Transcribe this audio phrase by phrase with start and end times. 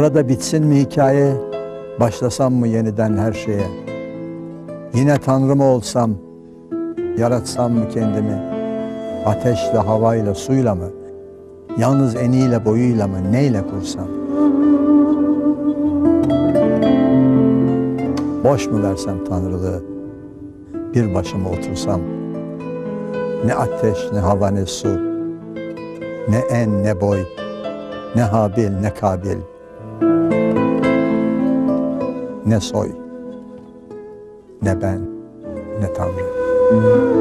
[0.00, 1.32] Burada bitsin mi hikaye,
[2.00, 3.66] başlasam mı yeniden her şeye?
[4.94, 6.10] Yine Tanrı mı olsam,
[7.18, 8.42] yaratsam mı kendimi?
[9.26, 10.90] Ateşle, havayla, suyla mı?
[11.78, 14.08] Yalnız eniyle, boyuyla mı, neyle kursam?
[18.44, 19.82] Boş mu versem Tanrılığı,
[20.94, 22.00] bir başıma otursam?
[23.46, 24.98] Ne ateş, ne hava, ne su,
[26.28, 27.18] ne en, ne boy,
[28.16, 29.36] ne Habil, ne Kabil,
[32.46, 32.90] ne soy,
[34.62, 35.00] ne ben,
[35.80, 37.19] ne Tanrı.